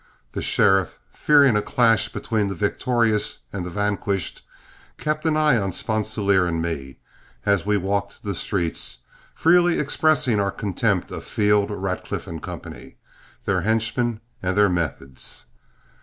[0.31, 4.43] The sheriff, fearing a clash between the victorious and the vanquished,
[4.97, 6.97] kept an eye on Sponsilier and me
[7.45, 8.97] as we walked the streets,
[9.35, 12.91] freely expressing our contempt of Field, Radcliff & Co.,
[13.45, 15.45] their henchmen and their methods.